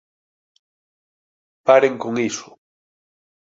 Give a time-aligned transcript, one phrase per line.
[1.65, 2.49] Paren con iso!